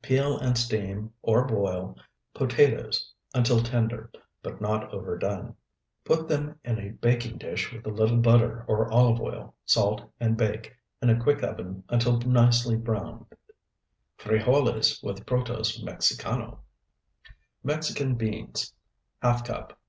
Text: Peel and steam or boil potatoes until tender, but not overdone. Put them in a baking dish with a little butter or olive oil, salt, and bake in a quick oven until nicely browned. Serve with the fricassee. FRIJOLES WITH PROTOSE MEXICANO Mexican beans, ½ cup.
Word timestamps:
Peel 0.00 0.38
and 0.38 0.56
steam 0.56 1.12
or 1.22 1.44
boil 1.44 1.96
potatoes 2.34 3.12
until 3.34 3.60
tender, 3.60 4.12
but 4.40 4.60
not 4.60 4.88
overdone. 4.94 5.56
Put 6.04 6.28
them 6.28 6.56
in 6.62 6.78
a 6.78 6.90
baking 6.90 7.38
dish 7.38 7.72
with 7.72 7.84
a 7.84 7.90
little 7.90 8.18
butter 8.18 8.64
or 8.68 8.88
olive 8.92 9.20
oil, 9.20 9.56
salt, 9.64 10.08
and 10.20 10.36
bake 10.36 10.72
in 11.02 11.10
a 11.10 11.20
quick 11.20 11.42
oven 11.42 11.82
until 11.88 12.18
nicely 12.20 12.76
browned. 12.76 13.26
Serve 13.26 13.26
with 13.26 13.36
the 13.48 14.18
fricassee. 14.18 14.44
FRIJOLES 14.44 15.02
WITH 15.02 15.26
PROTOSE 15.26 15.82
MEXICANO 15.82 16.60
Mexican 17.64 18.14
beans, 18.14 18.72
½ 19.20 19.46
cup. 19.46 19.80